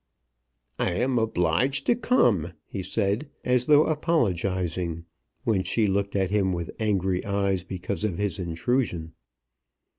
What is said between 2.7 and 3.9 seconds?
said, as though